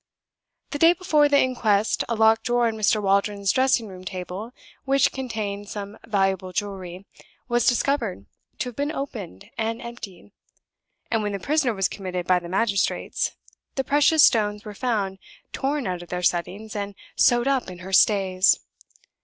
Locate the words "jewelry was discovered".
6.51-8.25